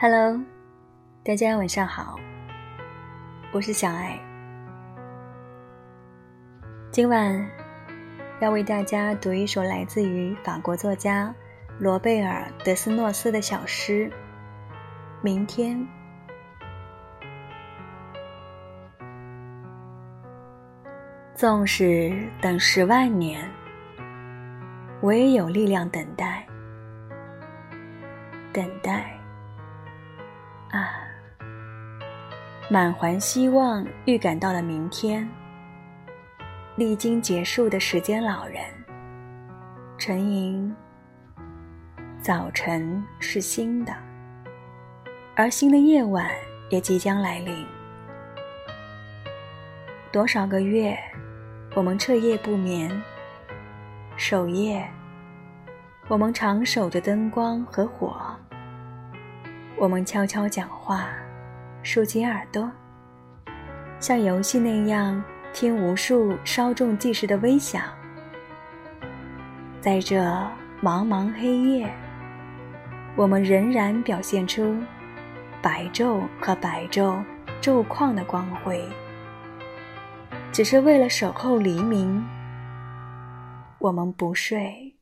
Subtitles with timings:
[0.00, 0.40] Hello，
[1.24, 2.20] 大家晚上好，
[3.50, 4.16] 我是小爱。
[6.92, 7.44] 今晚
[8.40, 11.34] 要为大家读一首来自于法国作家
[11.80, 14.08] 罗贝尔·德斯诺斯的小诗
[15.20, 15.76] 《明天》。
[21.34, 23.50] 纵使等十万年，
[25.00, 26.46] 我也有力量等待，
[28.52, 29.17] 等待。
[30.70, 30.90] 啊，
[32.70, 35.28] 满怀希望预感到了明天。
[36.76, 38.62] 历经结束的时间，老人
[39.96, 40.74] 沉吟。
[42.20, 43.92] 早晨是新的，
[45.34, 46.30] 而新的夜晚
[46.70, 47.66] 也即将来临。
[50.12, 50.98] 多少个月，
[51.74, 52.90] 我们彻夜不眠，
[54.16, 54.86] 守夜。
[56.08, 58.37] 我们常守着灯光和火。
[59.80, 61.08] 我们悄悄讲话，
[61.84, 62.68] 竖起耳朵，
[64.00, 65.22] 像游戏那样
[65.52, 67.84] 听无数稍纵即逝的微响。
[69.80, 70.20] 在这
[70.82, 71.88] 茫茫黑夜，
[73.14, 74.76] 我们仍然表现出
[75.62, 77.22] 白昼和白昼
[77.62, 78.84] 昼况的光辉，
[80.50, 82.20] 只是为了守候黎明。
[83.78, 84.92] 我们不睡，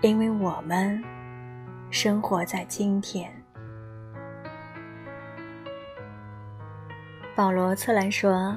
[0.00, 1.04] 因为我们。
[1.94, 3.32] 生活在今天。
[7.36, 8.52] 保罗·策兰说：“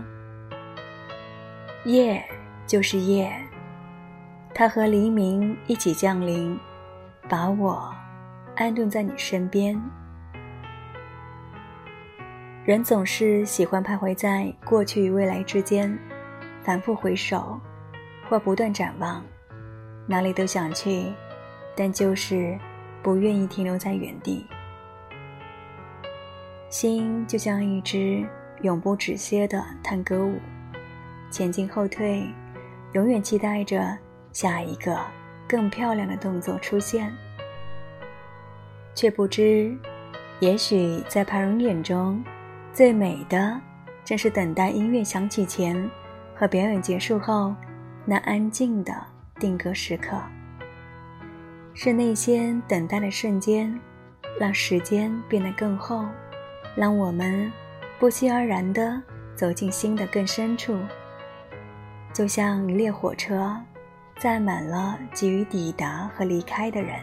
[1.86, 2.26] 夜
[2.66, 3.32] 就是夜，
[4.56, 6.60] 它和黎明一起降临，
[7.30, 7.94] 把我
[8.56, 9.80] 安顿在你身边。”
[12.66, 15.96] 人总是喜欢徘徊在过去与未来之间，
[16.64, 17.62] 反复回首，
[18.28, 19.24] 或不断展望，
[20.08, 21.14] 哪里都想去，
[21.76, 22.58] 但就是。
[23.08, 24.46] 不愿意停留在原地，
[26.68, 28.28] 心就像一支
[28.64, 30.38] 永不止歇的探戈舞，
[31.32, 32.28] 前进后退，
[32.92, 33.98] 永远期待着
[34.34, 35.00] 下一个
[35.48, 37.10] 更漂亮的动作出现，
[38.94, 39.74] 却不知，
[40.42, 42.22] 也许在旁人眼中，
[42.74, 43.58] 最美的
[44.04, 45.90] 正是等待音乐响起前
[46.36, 47.56] 和表演结束后
[48.04, 48.94] 那安静的
[49.40, 50.22] 定格时刻。
[51.80, 53.80] 是那些等待的瞬间，
[54.40, 56.04] 让时间变得更厚，
[56.76, 57.52] 让我们
[58.00, 59.00] 不期而然地
[59.36, 60.76] 走进心的更深处。
[62.12, 63.56] 就像一列火车，
[64.18, 67.00] 载满了急于抵达和离开的人，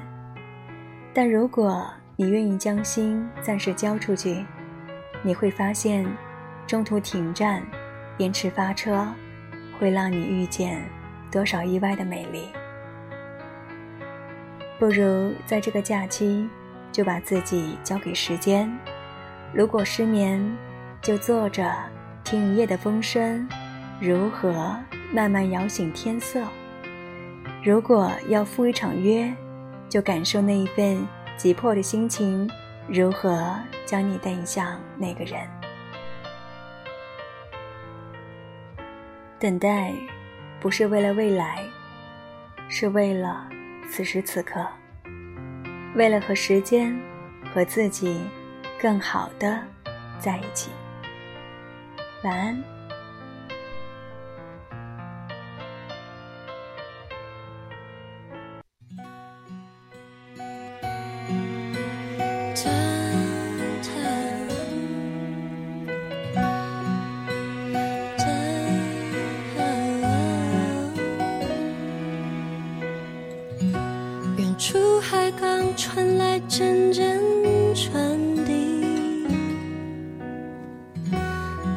[1.14, 4.44] 但如果你愿意将心暂时交出去，
[5.22, 6.04] 你会发现，
[6.66, 7.62] 中途停站、
[8.18, 9.06] 延迟发车，
[9.78, 10.82] 会让你遇见
[11.30, 12.48] 多少意外的美丽。
[14.84, 16.46] 不如在这个假期，
[16.92, 18.70] 就把自己交给时间。
[19.50, 20.38] 如果失眠，
[21.00, 21.74] 就坐着
[22.22, 23.48] 听一夜的风声，
[23.98, 24.76] 如何
[25.10, 26.42] 慢慢摇醒天色；
[27.64, 29.32] 如果要赴一场约，
[29.88, 31.08] 就感受那一份
[31.38, 32.46] 急迫的心情，
[32.86, 33.56] 如何
[33.86, 35.40] 将你带向那个人。
[39.38, 39.94] 等待，
[40.60, 41.64] 不是为了未来，
[42.68, 43.48] 是为了。
[43.90, 44.66] 此时此刻，
[45.94, 46.96] 为了和时间
[47.52, 48.20] 和自己
[48.80, 49.60] 更好的
[50.18, 50.70] 在一起，
[52.24, 52.73] 晚安。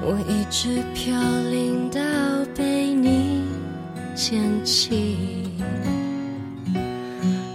[0.09, 1.13] 我一直飘
[1.51, 1.99] 零到
[2.55, 3.43] 被你
[4.15, 5.17] 捡起。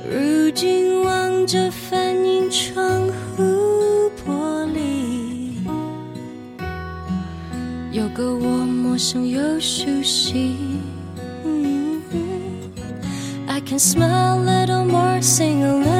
[0.06, 3.42] 如今望着反映窗户
[4.22, 5.64] 玻璃，
[7.90, 10.54] 有个我陌生又熟悉。
[13.48, 15.91] I can smile a little more, sing a little.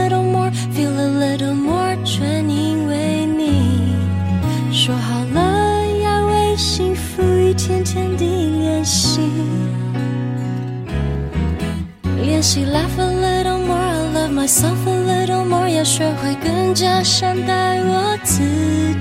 [15.83, 18.41] 要学会更加善待我自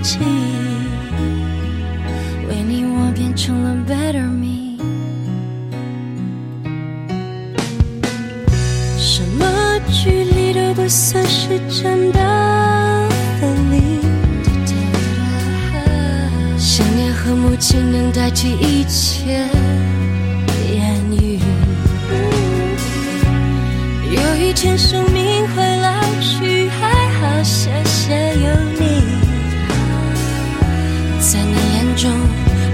[0.02, 0.18] 己。
[2.50, 4.80] 为你，我变成了 better me。
[8.98, 12.20] 什么距离都不算是真的
[13.40, 14.00] 和你。
[16.58, 19.46] 想念和默契能代替一切。
[24.52, 29.02] 有一天生命会老去，还好谢谢有你。
[31.22, 32.12] 在你眼中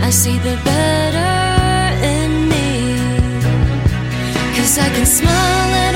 [0.02, 2.56] ，I see the better in me.
[4.56, 5.94] Cause I can smile at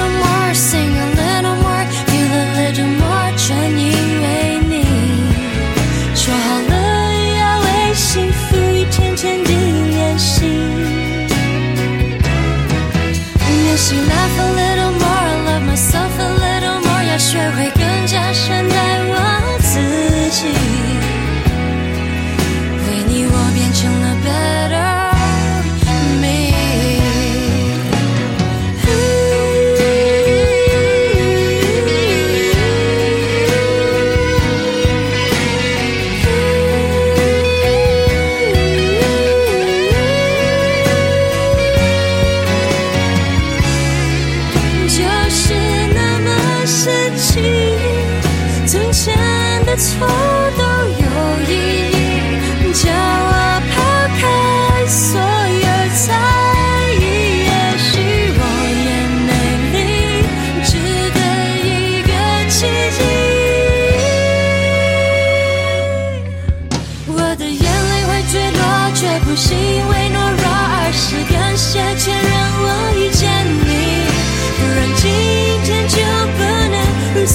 [49.82, 50.08] 错
[50.60, 50.64] 都
[51.02, 51.06] 有
[51.50, 51.52] 意
[51.90, 51.98] 义，
[52.72, 53.34] 叫我
[53.72, 53.74] 抛
[54.20, 54.22] 开
[54.86, 55.68] 所有
[55.98, 56.06] 猜
[57.00, 57.02] 疑，
[57.50, 57.90] 也许
[58.38, 58.40] 我
[58.86, 58.88] 也
[59.26, 59.30] 美
[59.74, 59.76] 丽，
[60.64, 60.70] 值
[61.18, 61.20] 得
[61.66, 61.66] 一
[62.04, 62.10] 个
[62.48, 62.56] 奇
[62.96, 63.00] 迹。
[67.08, 68.62] 我的眼泪会坠落，
[68.94, 71.04] 绝不是因为懦弱，而是
[71.34, 72.32] 感谢前让
[72.62, 72.66] 我
[73.00, 73.20] 遇见
[73.66, 74.06] 你，
[74.60, 75.04] 不然今
[75.66, 75.96] 天就
[76.38, 76.40] 不
[76.70, 76.76] 能
[77.16, 77.34] 如此